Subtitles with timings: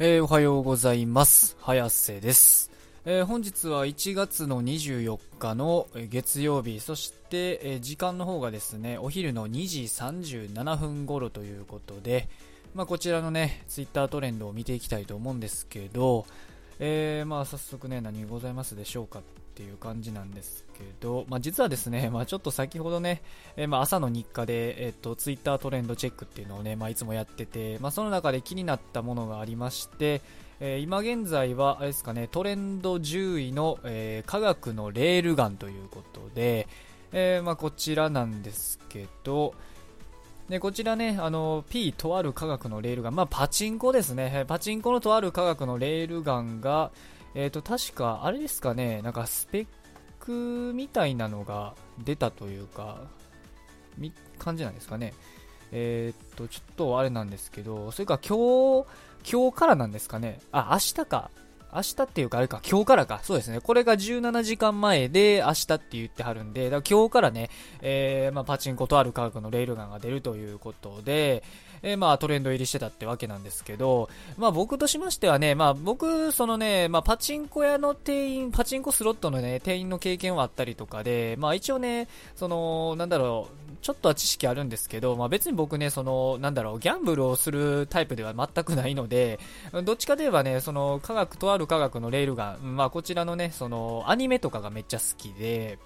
[0.00, 1.56] えー、おはようございます。
[1.60, 2.72] 早瀬です。
[3.04, 12.28] えー、本日は1月の24日の月曜日、そして、えー、時間の方がですね、お昼の2時37分頃ということで、
[12.74, 16.26] まあ、こちらのね、ツイッタートレンドを見ていきたいと思うんですけど、
[16.80, 19.22] え、まあ早速ね、何ございますでしょうかっ
[19.54, 23.22] っていう感じなんですけど、まあ、実はですね、 まあ、ちょっと先ほどね、
[23.56, 30.22] えー、まあ朝の日課で、えっ、ー、と、ツイッタートレンドチェックっていうのをね、まあ、いつもやってて、まあ、その中で気になったものがありまして、
[30.58, 36.66] えー、今現在は、あれですかね、トレンド10位の、えー、科学のレールガンということで、
[37.12, 39.54] えー、まあ、こちらなんですけど、
[40.48, 44.44] で、こちらね、あの、P とある科学のレールガン、まあ、パチンコですね。
[44.46, 46.90] パチンコのとある科学のレールガンが、
[47.34, 49.66] えっ、ー、と、確か、あれですかね、なんかスペッ
[50.20, 51.74] クみたいなのが
[52.04, 53.02] 出たというか、
[53.98, 55.14] み、感じなんですかね。
[55.72, 58.86] えっ、ー、と、ちょっとあれなんですけど、それか今日、
[59.30, 60.40] 今日からなんですかね。
[60.52, 61.30] あ、明日か。
[61.74, 63.20] 明日っていうかあれか、今日からか。
[63.24, 63.60] そうですね。
[63.60, 67.50] これが17時間前で明日って言ってはるんで、だから今日からね、
[67.82, 71.42] えー、まあ、パチンコとある科学のレールガンが出るということで、
[71.84, 89.38] えー、まあトレンド入りしてたってわけなんですけど、まあ僕としましてはね、まあ僕、そのね、まあパチンコ屋の店員、パチンコスロットのね、店員の経験はあったりとかで、まあ一応ね、その、なんだろう、ちょっとは知識あるんですけど、まあ別に僕ね、その、なんだろう、ギャンブルをするタイプでは全くないので、
[89.84, 95.78] どっちかといえばね、その、科学とある科学のレールガン、まあこちらのね、その、アニメとかがめっちゃ好きで、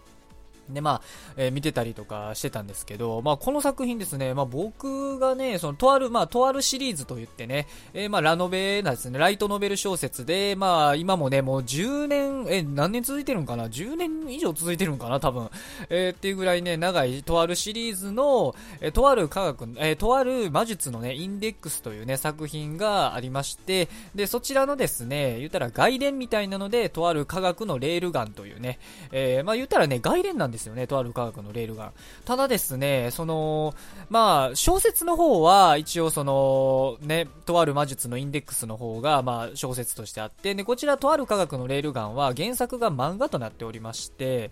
[0.71, 1.03] で、まあ、
[1.37, 15.21] えー、見てたりとかしてたんですけど、まあ、この作品ですね、まあ、僕がね、その、とある、まあ、とあるシリーズと言ってね、えー、まあ、ラノベなんですね、ライトノベル小説で、まあ、今もね、もう10年、え、何年続いてるんかな ?10 年以上続いてるんかな？
[15.21, 15.51] 多分。
[15.89, 28.79] えー、っていうぐらいね、長い、とあるシリーズの、えー、とある科学、えー、とある魔術のね、インデックスというね、作品がありまして、で、そちらのですね、言ったら外伝みたいなので、とある科学のレールガンというね、
[29.13, 31.93] えー、まあ、言ったらね、外伝なんですですよね、とある科学のレールガン。
[32.25, 33.75] ただですね、その、
[34.11, 44.51] まあ、小説の方は、一応その、ね、とある魔術のインデックスの方が、まあ、小説としてあって、で、こちらとある科学のレールガンは、原作が漫画となっておりまして、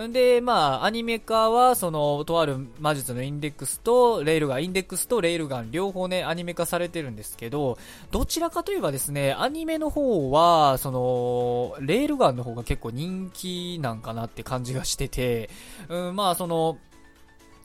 [0.00, 7.78] んで、まあ、アニメ化は、その、とある魔術のインデックスと、レールガン、インデックスとレールガン、両方ね、アニメ化されてるんですけど、
[8.10, 15.50] どちらかといえばですね、アニメの方は、その、レールガンの方が結構人気なんかなって感じがしてて、
[15.88, 16.78] うん、まあ、その、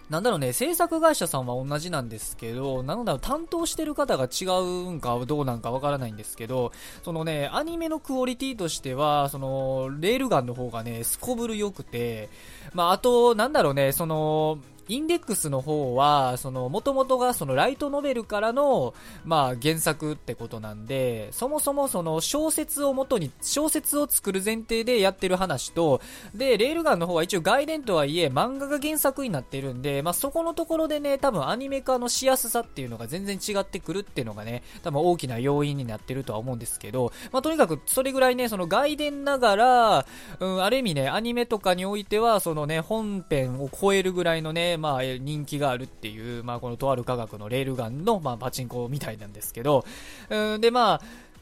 [0.10, 6.72] なんだろうね、制作会社さんは同じなんですけど、なんだろう、担当してる方が違うんかどうなんかわからないんですけど、
[7.04, 12.30] そのね、アニメのクオリティとしては、その、レールガンの方がね、すこぶる良くて、
[12.74, 18.94] まあ、あと、なんだろうね、その、インデックスの方は、その、元々がそのライトノベルからの、
[19.26, 26.02] まあ原作ってことなんで、そもそもその小説を元に、小説を作る前提でやってる話と、
[26.34, 40.06] で、レールガンの方は一応外伝とはいえ漫画が原作になってるんで、まあそこのところでね、多分アニメ化のしやすさっていうのが全然違ってくるっていうのがね、多分大きな要因になってるとは思うんですけど、まあとにかくそれぐらいね、その外伝ながら、
[40.40, 49.86] うん、ある意味ね、アニメとかにおいては、そのね、本編を超えるぐらいのね、まあ、人気があるっていう、まあ、このとある科学のレールガンの、まあ、パチンコみたいなんですけど、
[50.30, 51.02] うん、で、まあ、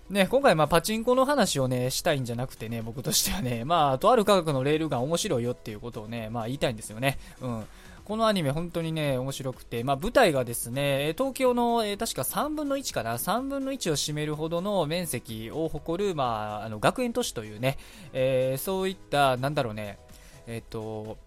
[0.10, 7.18] ね、今回まあパチンコの話をね、したいんじゃなくてね、僕としてはね、まあ、とある科学のレールガン面白いよっていうことをね、まあ言いたいんですよね。
[7.42, 7.66] うん。
[8.06, 17.80] このアニメ本当にね、面白くて、まあ舞台がですね、東京の、え、確か3分の1かな、3分の1を占めるほどの面積を誇る、まあ、あの、学園都市というね、
[18.14, 19.98] えー、そういった、なんだろうね、
[20.46, 21.18] えっ、ー、と、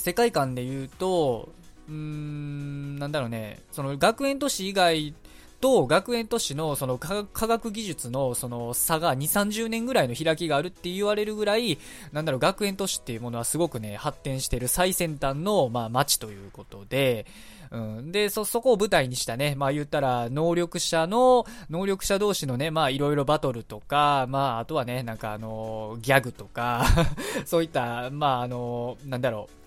[0.00, 1.48] 世界観で言うと、
[1.88, 5.14] うーん、なんだろうね、その学園都市以外
[5.60, 11.78] と学園都市のその科学技術のその差が2、30年ぐらいの開きがあるって言われるぐらい、
[12.12, 17.26] なんだろう、学園都市っていうものはすごくね、発展してる最先端の、まあ、街ということで、
[17.70, 18.12] うん。
[18.12, 26.84] で、そ、そこを舞台にしたね、まあ言ったら、能力者の、能力者同士のね、まあいろいろバトルとか、まああとはね、なんかあの、ギャグとか
[27.46, 29.59] そういった、まああの、なんだろう、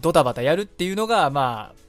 [0.00, 1.82] ドタバタやるっていうのが、まあ、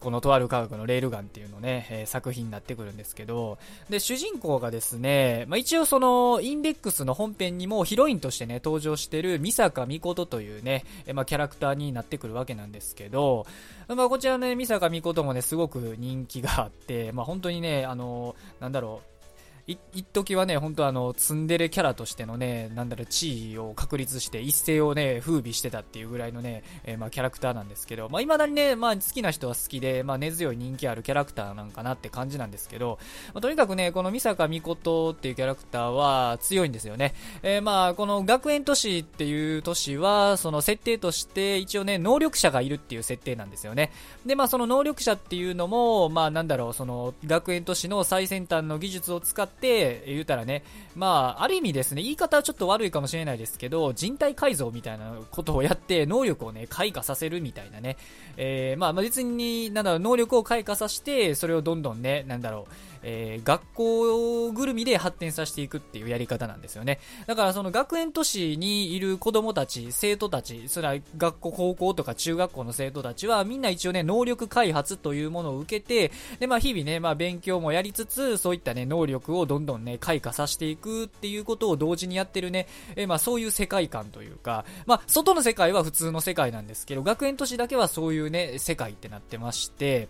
[0.00, 3.58] このとある科学のレールガンっていうのね、えー、作品になってくるんですけど、
[3.90, 13.46] で、主人公がですね、まあ、一応その、インデックスの本編にもヒロインとしてね、登場してるミサカミコトというね、えー、まあ、キャラクターになってくるわけなんですけど、
[13.88, 19.19] まあ、こちらね、ミサカミコトもね、すごく人気があって、まあ、本当にね、あの、なんだろう、
[19.66, 19.78] 一
[20.12, 32.98] 時はね、本当あの、ツンデレキャラとしてのね、なんだろう、地位を確立して一世をね、風靡してたっていうぐらいのね、えー、まあ、キャラクターなんですけど、まあ、未だにね、まあ、好きな人は好きで、まあ、根強い人気あるキャラクターなんかなって感じなんですけど、
[33.34, 37.14] まあ、とにかくね、この美坂美琴っていうキャラクターは強いんですよね。
[37.42, 43.92] えー、まあ、この学園都市っていう都市は、その設定として一応ね、能力者がいるっていう設定なんですよね。
[44.26, 50.62] で、まあ、その能力者っていうのも、まあ、なんだろう、その、学園都市の最先端の技術を使って、って、言うたらね、
[50.94, 57.96] まあ、ある意味ですね、言い方はちょっと悪いかもしれないですけど、人体改造みたいなことをやって、能力をね、開花させるみたいなね、
[58.36, 67.00] えー、まあ、別に、なんだろう、能力を開花させて、それをどんどんね、なんだろう、えー、学校ぐるみで発展させていくっていうやり方なんですよね。
[67.26, 82.66] だからその学園都市にいる子供たち、生徒たち、それは学校、高校とか中学校の生徒たちはみんな一応ね、能力開発というものを受けて、で、まあ日々ね、まあ勉強もやりつつ、そういったね、能力をどんどんね、開花させていくっていうことを同時にやってるね、
[82.96, 90.08] えー、まあそういう世界観というか、まあ外の世界は普通の世界なんですけど、学園都市だけはそういうね、世界ってなってまして、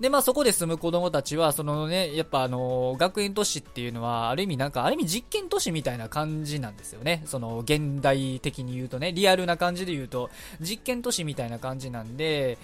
[0.00, 7.22] で、まあそこで住む子供たちは、そのね、やっぱあの、学園都市っていうのは、ある意味なんか、ある意味実験都市みたいな感じなんですよね。
[7.26, 10.30] その、現代的に言うとね、リアルな感じで言うと、
[10.60, 12.58] 実験都市みたいな感じなんで、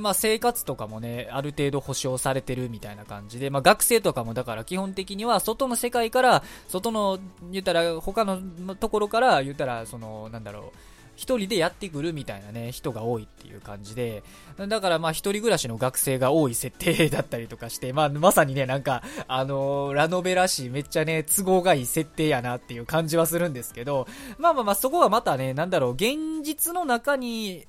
[0.00, 7.18] まあ生活とかもね、ある程度保障されてるみたいな感じで、まあ学生とかもだから基本的には、外の世界から、外の、
[7.50, 8.40] 言ったら、他の
[8.76, 14.22] ところから、言ったら、その、なんだろう、一人でやってくるみたいなね、人が多いっていう感じで、
[14.68, 24.06] だからまあ一人暮らしの学生が多い設定だったりとかして、まあまさにね、なんか、あのー、ラノベらしいめっちゃね、都合がいい設定やなっていう感じはするんですけど、
[24.38, 27.66] まあまあまあそこはまたね、なんだろう、現実の中に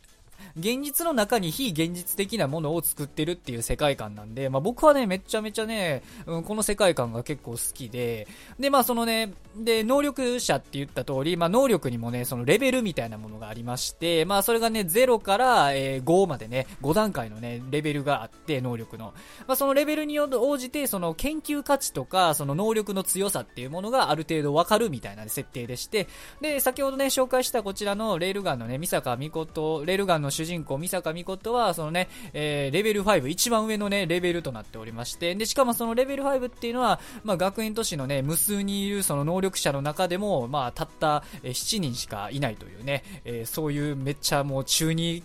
[0.57, 8.27] 現実の中に非現実的なものを作ってるっていう世界観なんで、まあ僕はね、めちゃめちゃね、うん、この世界観が結構好きで、
[8.59, 19.13] で、まあそのね、で、能力者って言った通り、まあ能力にもね、そのレベルみたいなものがありまして、まあそれがね、0から、えー、5までね、5段階のね、レベルがあって、能力の。
[19.47, 26.07] まあそのレベルに応じて、その研究価値とか、その能力の強さっていうものがある程度わかるみたいな設定でして、
[26.41, 45.23] で、先ほどね、紹介したこちらのレールガンのね、三坂美琴、レールガンの主人公、三坂美琴は、そのね、えー、レベル5、一番上のね、レベルとなっておりまして、で、しかもそのレベル5っていうのは、まあ、学園都市のね、無数にいるその能力者の中でも、まあ、たった、7人しかいないというね、えー、そういうめっちゃもう中二、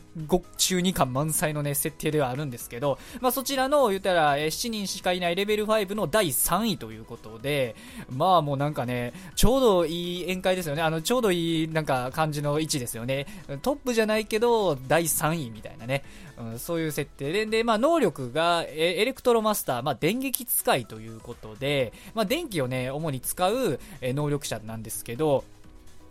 [0.57, 7.75] 中二感満載のね、設定ではあるんですけど、まあ、そちらの、言ったら、えー、7人しかいないレベル5の第3位ということで、
[8.11, 10.83] まあもうなんかね、ちょうどいい塩梅ですよね。
[10.83, 13.27] あの、ちょうどいいなんか感じの位置ですよね。
[13.63, 16.03] トップじゃないけど、第3位みたいなね、
[16.37, 25.45] うん、そういう設定で、で、まあ、能力がエレクトロマスター、まあ、電撃使いということで、まあ、電気をね、主に使う能力者なんですけど、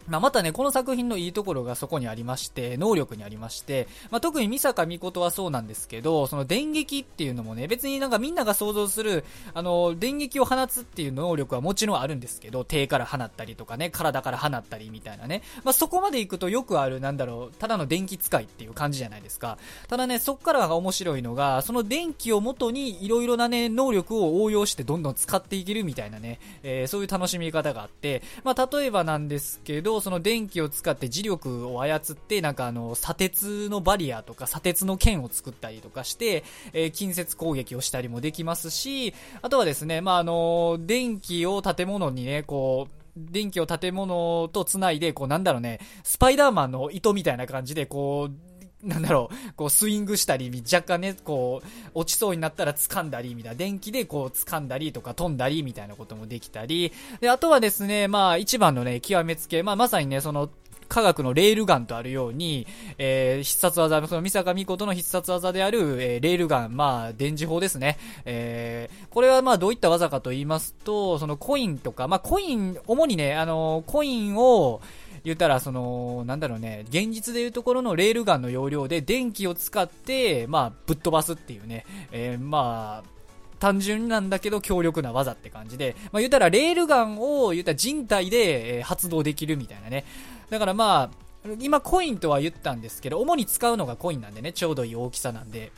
[0.07, 15.41] まあ、またね、この作品のいいところがそこにありまして、能力にありまして、まあ、特に御坂美琴はそうなんですけど、その電撃っていうのもね、別になんかみんなが想像する、あの、電撃を放つっていう能力はもちろんあるんですけど、手から放ったりとかね、体から放ったりみたいなね。
[15.63, 19.57] まあ、そこまで行くとよくある、なんだろう、ただの電気使いっていう感じじゃないですか。
[19.87, 36.43] ただね、そっからが面白いのが、その電気をもとに色々なね、能力を応用してどんどん使っていけるみたいなね、えー、そういう楽しみ方があって、まあ、例えばなんですけど、ど、その電気を使って磁力を操って、なんかあの、砂鉄のバリアとか砂鉄の剣を作ったりとかして、
[36.73, 48.50] えー、近接攻撃をしたりもできますし、あとはですね、まあ、あの、電気を建物にね、こう、電気を建物と繋いで、こうなんだろうね、スパイダーマンの糸みたいな感じで、こう、
[48.83, 60.49] なんだろう、こうスイングしたり、若干ね、こう、落ちそうになったら掴んだり、みたいな、電気でこう掴んだりとか飛んだり、みたいなこともできたり、で、あとはですね、まあ一番のね、極めつけ、まあまさにね、その、
[60.91, 67.97] 科学のレールガンとあるように、えー、必殺技、その三坂美琴の必殺技である、えー、レールガン、まあ、電磁砲ですね。
[68.25, 74.81] えー、これはまあ、どういった技かと言いますと、そのコインとか、まあ、コイン、主にね、あのコインを、
[75.23, 83.21] 言ったら、その、なんだろうね、現実でいうところのレールガンの容量で電気を使って、まあ、ぶっ飛ばすっていうね、えー、まあ、
[83.59, 90.03] 単純なんだけど強力な技って感じで、まあ言ったらレールガンを言った人体で、発動できるみたいなね。
[90.49, 95.71] だからまあ、今コインとは言ったんですけど、主に使うのがコインなんでね、ちょうどいい大きさなんで。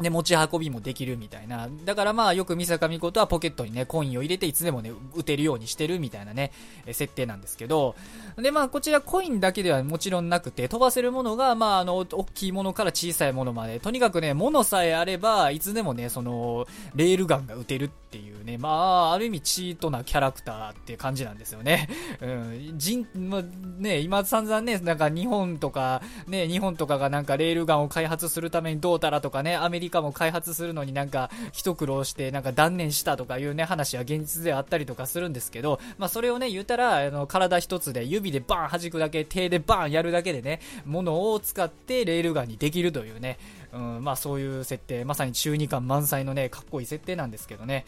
[0.00, 1.68] で、持ち運びもできるみたいな。
[1.84, 6.52] だからまあよく三坂美琴はポケットにね、コインを入れていつでもね、打てるようにしてるみたいなね、
[6.86, 7.94] え設定なんですけど、
[8.36, 21.88] でまあこちらコインだけではもちろんなくて、飛ばせるものが、まああの、大きいものから小さいものまで、とにかくね、物さえあれば、いつでもね、その、レールガンが撃てるっていうね、まあ、ある意味チートなキャラクターって感じなんですよね。
[22.20, 23.42] うん、人、まあ、
[23.78, 43.38] ね、今散々ね、なんか日本とか、ね、日本とかがなんかレールガンを開発するためにどうたらとかね、アメリカも開発するのになんか一苦労してなんか断念したとかいうね、話は現実であったりとかするんですけど、まあそれをね、言ったら、あの、体一つで指でバーン弾くだけ、手でバーンやるだけでね、ものを使ってレールガンにできるというね、
[43.72, 47.84] うん、まあそういう設定、まさに中二感満載のね、かっこいい設定なんですけどね。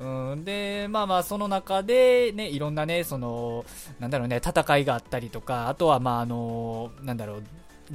[0.00, 3.66] うん、で、まあまあ、その中で、ね、いろんなね、その、
[3.98, 7.42] なんだろうね、戦いがあったりとか、あとは、まあ、あの、なんだろう、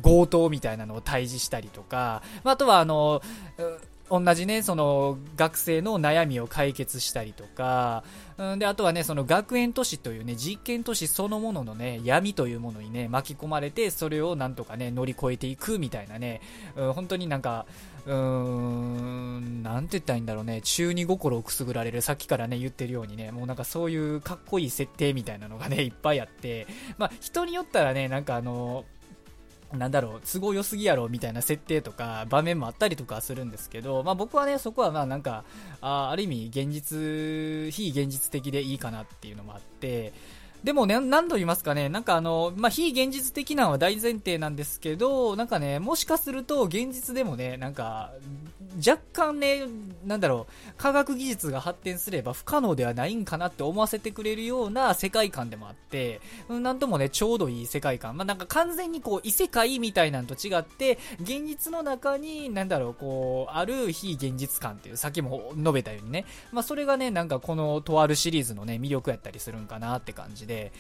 [0.03, 3.21] 強盗みたいなのを退治したりとか、あとは、あの、
[4.09, 8.03] 同じね、その学生の悩みを解決したりとか、
[8.37, 16.41] うん、で、あとはね、その学園都市というね、実験都市そのもののね、闇というものにね、巻き込まれて、それをなんとかね、乗り越えていくみたいなね、
[16.75, 17.65] うん、本当になんか、
[18.05, 26.67] うーん、なんて言ったらいいんだろうね、中二心をくすぐられる、さっきからね、言ってるようにね、もうなんかそういうかっこいい設定みたいなのがね、いっぱいあって、
[26.99, 28.85] まあ、人によったらね、なんかあの、
[29.75, 35.43] なんだろう、都合良すぎやろみたいな設定とか場面もあったりとかするんですけど、まあ僕はね、そこはまあなんか、
[35.81, 40.13] あある意味現実、非現実的でいいかなっていうのもあって、
[40.65, 48.11] でもね、何度言いますかね、なんかあの、まあ、非現実的なのは大前提なんですけど、なんかね、もしかすると現実でもね、なんか、
[48.77, 49.63] 若干ね、
[50.05, 58.17] なんだろう、科学技術が発展すれば不可能ではないんかなって思わせてくれるような世界観でもあって、なんともね、ちょうどいい世界観。
[58.17, 70.71] まあ、なんか完全にこう、異世界みたいなのと違って、現実の中に、なんだろう、こう、ある非現実感っていう、さっきも述べたようにね、まあ、それがね、なんかこの、とあるシリーズのね、魅力やったりするんかなって感じ、で、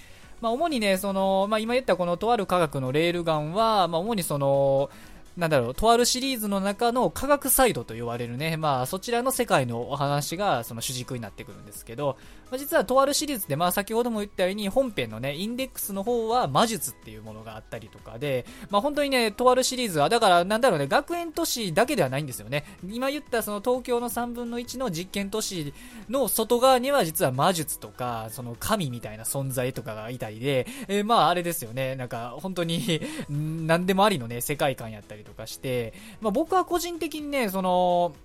[0.41, 4.89] まあ、主にね、その、まあ、今言ったこのとある科学のレールガンは、まあ、主にその、
[5.37, 12.17] なんだろう、とあるシリーズの中の科学サイドと呼ばれるね、まあそちらの世界のお話がその主軸になってくるんですけど、
[12.51, 22.65] まあ、実はとあるシリーズで、まあ先ほども言ったように本編のね、インデックスの方は魔術っていうものがあったりとかで、まあ本当にね、とあるシリーズは、だからなんだろうね、学園都市だけではないんですよね。
[22.87, 25.73] 今言ったその東京の3分の1の実験都市
[26.09, 38.15] の外側には実は魔術とか、その神みたいな存在とかがいたりで、えー、まああれですよね、なんか本当に 何でもありのね、世界観やったりとかして、まあ僕は個人的にね、その、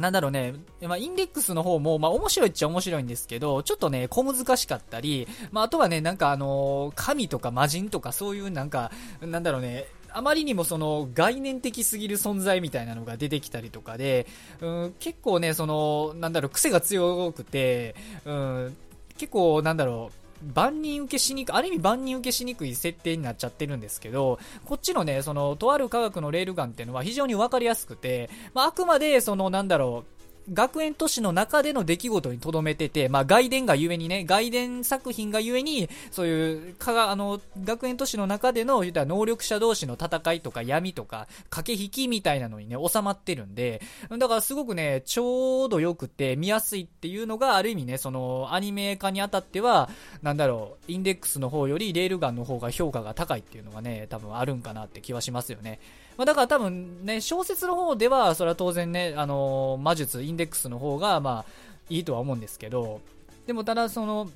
[0.00, 14.26] なんだろうね、まあ、インデックスの方も、まあ、面白いっちゃ面白いんですけど、ちょっとね、小難しかったり、まあ、あとはね、なんかあの、神とか魔人とかそういうなんか、なんだろうね、あまりにもその概念的すぎる存在みたいなのが出てきたりとかで、
[14.60, 18.76] うん、結構ね、その、なんだろう、癖が強くて、うん、
[19.16, 20.23] 結構なんだろう、
[20.54, 30.13] 万人受けしにく、ある意味万人受けしにくい設定になっちゃってるんですけど、こっちのね、その、とある科学のレールガンっていうのは非常にわかりやすくて、まあ、あくまで、その、なんだろう、
[30.52, 49.88] 学園都市の中での出来事に留めてて、まあ、外伝がゆえにね、外伝作品がゆえに、そういう、かが、あの、学園都市の中での、言ったら能力者同士の戦いとか闇とか、駆け引きみたいなのにね、収まってるんで、だからすごくね、ちょうど良くて見やすいっていうのが、ある意味ね、その、アニメ化にあたっては、
[50.22, 55.80] なんだろう、インデックスの方よりレールガンの方が評価が高いっていうのがね、多分あるんかなって気はしますよね。
[56.16, 61.52] まあ、だから多分ね、小説の方では、それは当然ね、あのー、魔術、インデックスの方が、まあ、
[61.88, 63.00] いいとは思うんですけど、
[63.46, 64.30] でもただその、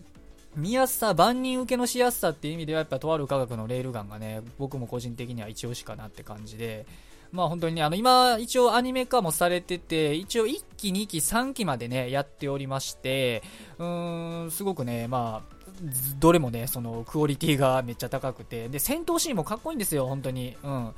[0.56, 6.86] 見やすさ、万人受けのしやすさっていう意味では、やっぱとある科学のレールガンがね、僕も個人的には一押しかなって感じで、
[7.30, 13.42] まあ本当にね、あの今一応アニメ化もされてて、一応1期、2期、3期までね、やっておりまして、
[13.78, 15.58] うーん、すごくね、まあ、
[16.18, 20.56] どれもね、そのクオリティがめっちゃ高くて、で、戦闘シーンもかっこいいんですよ、本当に。
[20.62, 20.94] うん。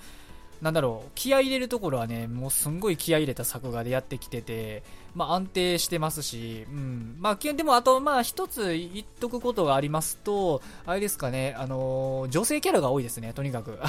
[0.62, 4.82] なんだろう、気合入れるところはね、もうすんごい気合入れた作画でやってきてて、
[5.14, 7.16] まあ安定してますし、うん。
[7.18, 13.78] まあ、でもあと、まあ一つ言っとくことがありますと、あれですかね、あのー、女性キャラが多いですね、とにかく。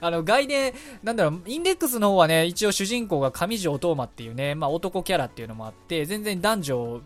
[0.00, 7.00] あの、外伝、なんだろう、インデックスの方はね、一応主人公が上条東馬っていうね、まあ男キャラっていうのもあって、全然男女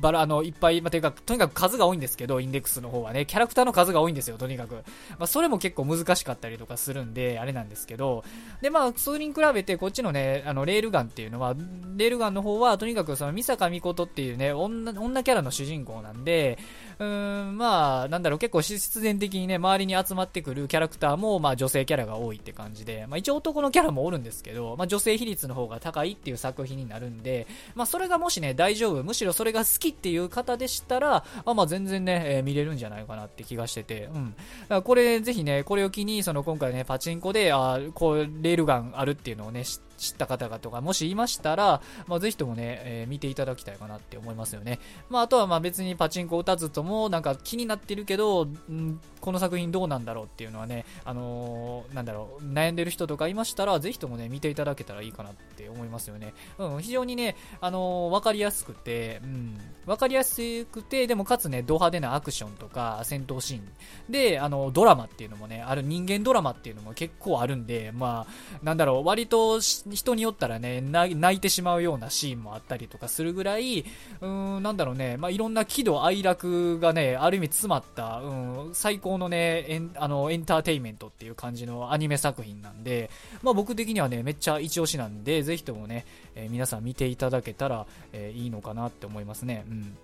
[0.00, 4.74] バラ、あの、いっぱい、まあ、てか、とにかく数が多いんですけど、インデックスの方はね、キャラクターの数が多いんですよ、とにかく。
[4.74, 4.82] ま
[5.20, 8.24] あ、それも結構難しかったりとかするんで、あれなんですけど、
[8.60, 11.54] で、まあ、それに比べて、こっちのね、あの、レールガンっていうのは、
[11.96, 16.58] レールガンの方は、とにかくその、三坂美琴っていうね、女、女キャラの主人公なんで、
[16.98, 34.34] うーん、まあ、なんだろう、結構必然的にね、周りに集まってくるキャラクターも、まあ、女性キャラが多いって感じで、まあ、一応男のキャラもおるんですけど、まあ、女性比率の方が高いっていう作品になるんで、まあ、それがもしね、大丈夫、むしろそれが好きっていう方でしたら、あまあ、全然ね、えー、見れるんじゃないかなって気がしてて、うん。
[34.68, 44.78] だこれ、ぜひね、これを機に、その今回ね、パチンコで、あこう、レールガンあるっていうのをね、知知った方々がもしいましたら、まあ、ぜひともね、えー、見ていただきたいかなって思いますよね。
[45.08, 56.34] まあ、あとはまあ別にパチンコ打たずとも、なんか気になってるけど、んこの作品どうなんだろうっていうのはね、あのー、なんだろう、悩んでる人とかいましたら、ぜひともね、見ていただけたらいいかなって思いますよね。
[56.58, 69.60] うん、非常にね、あのー、わかりやすくて、うん、わかりやすくて、でもかつね、ド派手なアクションとか戦闘シーンで、あの、ドラマっていうのもね、ある人間ドラマっていうのも結構あるんで、まあ、なんだろう、割と
[69.94, 83.10] 人によったらね、泣いてしまうようなシーンもあったりとかするぐらい、うーん、なんだろうね、まあ、いろんな喜怒哀楽がね、ある意味詰まった、うん、最高のね、エンあのエンターテインメントっていう感じのアニメ作品なんで、
[83.42, 89.64] まあ、僕的にはね、めっちゃ一押しなんで、ぜひともね、えー、皆さん見ていただけたら、えー、いいのかなって思いますね。
[89.68, 89.96] うん。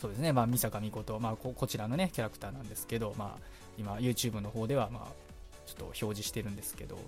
[0.00, 3.42] そうですね、まあ、美坂美琴、まあこ、こちらのね、キャラクターなんですけど、まあ、
[3.78, 5.32] 今、YouTube の方では、まあ、
[5.66, 6.98] ちょっと表示してるんですけど、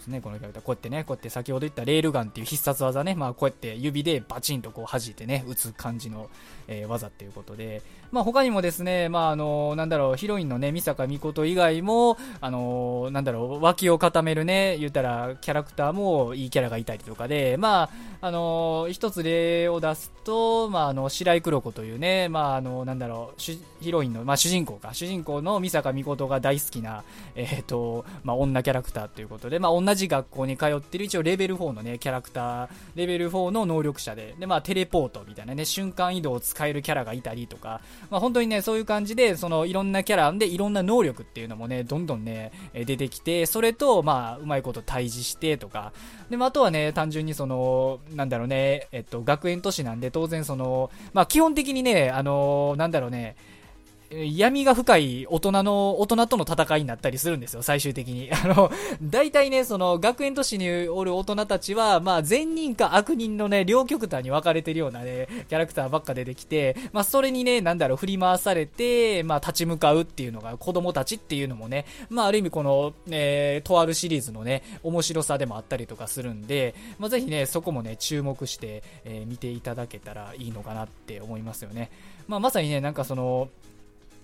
[0.00, 0.62] ですね、このキャラクター。
[0.62, 6.28] こうやってね、こうやって先ほど言ったレールガンっていう必殺技ね、まあこうやって指でバチンとこう弾いてね、打つ感じの、
[6.66, 17.90] えー、技っていうことで、まあ他にもですね、まああのー、なんだろう、ヒロインのね、美坂美琴以外も、あのー、なんだろう、脇を固めるね、言ったらキャラクターもいいキャラがいたりとかで、まあ、
[18.22, 23.40] あの一つ例を出すと、まああの、白井黒子というね、まああの、なんだろう、
[23.82, 27.04] ヒロインの、まあ主人公か、主人公の美坂美琴が大好きな、
[27.34, 45.92] えっ、と、まあ女キャラクターということで、まあ女同じ学校に通ってる一応レベル4のね、キャラクター、レベル4の能力者で、で、まあテレポートみたいなね、瞬間移動を使えるキャラがいたりとか、まあ本当にね、そういう感じで、そのいろんなキャラでいろんな能力っていうのもね、どんどんね、出てきて、それと、まあ、うまいこと対峙してとか、
[46.30, 53.34] で、まあ、あとはね、単純にその、なんだろうね、えっと、学園都市なんで当然その、まあ基本的にね、あのなんだろうね、
[54.10, 58.28] 闇が深い大人の、大人との戦いになったりするんですよ、最終的に。
[58.34, 58.70] あの、
[59.02, 81.90] 大体ね、その、学園都市におる大人たちは、まあ、善人か悪人のね、両極端に分かれてるようなね、キャラクターばっか出てきて、まあ、それにね、なんだろう、振り回されて、まあ、立ち向かうっていうのが、子供たちっていうのもね、まあ、ある意味この、えー、とあるシリーズのね、面白さでもあったりとかするんで、まあ、ぜひね、そこもね、注目して、えー、見ていただけたらいいのかなって思いますよね。
[82.26, 83.48] まあ、まさにね、なんかその、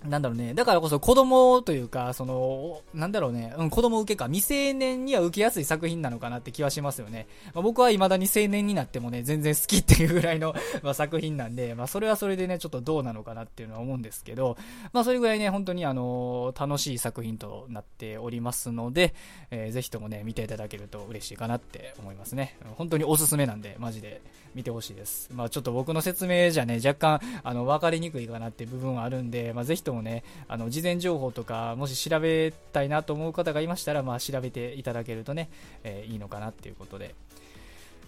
[0.07, 0.55] なんだろうね。
[0.55, 3.55] だからこそ子供というか、その、なんだろうね。
[3.57, 4.27] うん、子供受けか。
[4.27, 7.27] 未成年には受けやすい作品なのかなって気はしますよね。
[7.55, 14.57] まあ、僕は未だに青年になってもね、全然好きっていうぐらいの ま、作品なんで、まあ、それはそれでね、ちょっとどうなのかなっていうのは思うんですけど、
[14.92, 19.14] まあ、それぐらいね、本当にあの、楽しい作品となっておりますので、
[19.51, 22.57] えー、ぜひともね、見ていただけると嬉しいかなって思いますね。
[22.77, 24.21] 本当におすすめなんで、マジで
[24.55, 25.31] 見てほしいです。
[25.33, 35.48] まあ、ちょっと僕の説明じゃね、若干、あの、分かりにくいかなって部分はあるんで、まあ、ぜひとももね、あの、事前情報とか、もし調べたいなと思う方がいましたら、まあ、調べていただけるとね、
[35.82, 37.14] えー、いいのかなっていうことで、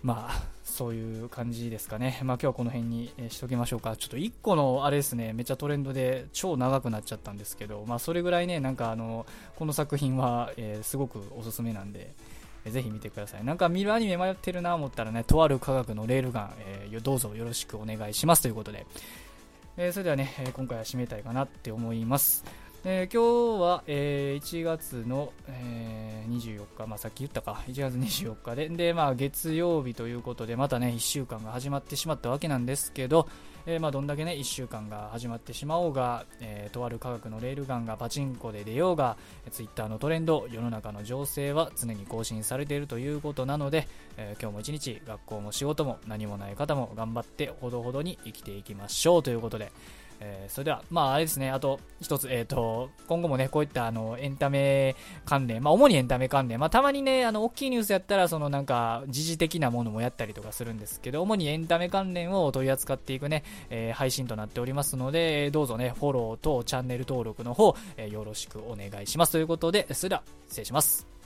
[0.03, 2.21] まあ、そういう感じですかね。
[2.23, 3.97] まあ今日はこの辺にしときましょうか。
[3.97, 12.13] ちょっと1個のあれですね、めっちゃトレンドで超長くなっちゃったんですけど、まあそれぐらいね、なんかあの、この作品は、えー、すごくおすすめなんで、
[12.65, 13.45] えー、ぜひ見てください。
[13.45, 18.87] なんか見るアニメ迷ってるな思ったらね、とある科学のレールガン、えー、どうぞよろしくお願いしますということで、
[19.81, 22.45] えそれではね、今回は締めたいかなって思います。
[22.91, 33.29] えー、今日は、えー、1月の、えー、24日、まあ、さっき言ったか、1月24日で、で、まあ、月曜日ということで、またね、1週間が始まってしまったわけなんですけど、
[33.67, 39.19] えまあ、どんだけね、1週間が始まってしまおうが、えとある科学のレールガンがパチンコで出ようが、
[39.51, 49.73] ツイッターのトレンド、世の中の情勢は常に更新されているということなので、え今日も一日、学校も仕事も何もない方も頑張ってほどほどに生きていきましょうということで、
[50.21, 69.33] えー、それでは、まあ、あれですね、あと一つ、え、ー、と、今後もね、こういったあのエンタメ関連、まあ、主にエンタメ関連、まあ、たまにね、あの大きいニュースやったら、そのなんか、時事的なものもやったりとかするんですけど、主にエンタメ関連を取り扱っていくね、えー、配信となっておりますので、どうぞね、フォローとチャンネル登録の方、えよろしくお願いします。
[69.33, 71.18] ということで、それでは、失礼します。